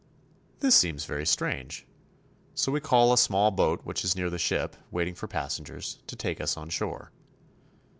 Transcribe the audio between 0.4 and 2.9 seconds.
This seems very strange. So we